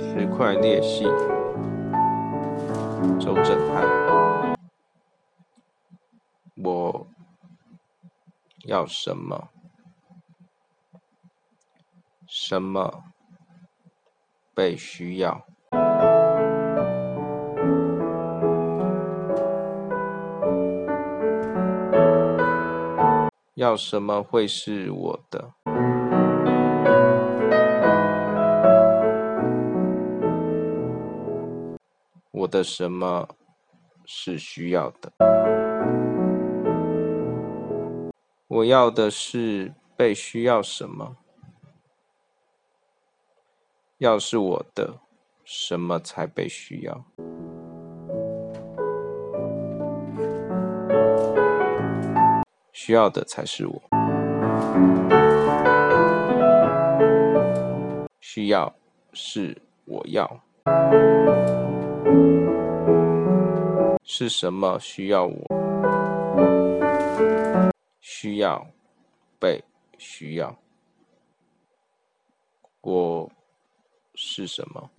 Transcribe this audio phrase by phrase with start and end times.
[0.00, 1.04] 石块裂隙，
[3.20, 3.86] 周震撼。
[6.56, 7.06] 我
[8.64, 9.50] 要什么？
[12.26, 13.04] 什么
[14.54, 15.46] 被需要？
[23.54, 25.52] 要什么会是我的？
[32.32, 33.28] 我的什么
[34.06, 35.12] 是需要的？
[38.46, 41.16] 我要的是被需要什么？
[43.98, 45.00] 要是我的，
[45.44, 47.04] 什么才被需要？
[52.72, 53.82] 需要的才是我。
[58.20, 58.72] 需要
[59.12, 60.40] 是我要。
[64.20, 65.42] 是什么需要我？
[68.02, 68.66] 需要
[69.38, 69.64] 被
[69.96, 70.54] 需要。
[72.82, 73.32] 我
[74.14, 74.90] 是什么？